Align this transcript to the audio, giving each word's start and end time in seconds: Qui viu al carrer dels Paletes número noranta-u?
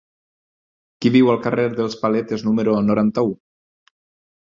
Qui 1.05 1.11
viu 1.17 1.29
al 1.35 1.39
carrer 1.45 1.67
dels 1.75 2.01
Paletes 2.07 2.49
número 2.51 2.77
noranta-u? 2.91 3.41